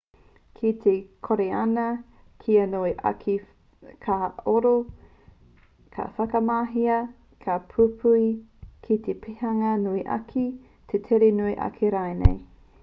ki 0.59 0.69
te 0.83 0.91
kōriana 1.25 1.81
kia 2.43 2.61
nui 2.69 2.93
ake 3.09 3.35
te 3.81 3.91
kahaoro 4.05 4.71
ka 5.97 6.05
whakamahia 6.15 6.95
ngā 7.45 7.57
pupuhi 7.75 8.25
ki 8.87 8.97
te 9.09 9.15
pēhanga 9.27 9.75
nui 9.83 10.05
ake 10.17 10.47
te 10.93 11.03
tere 11.09 11.29
nui 11.43 11.59
ake 11.67 11.93
rānei 11.97 12.39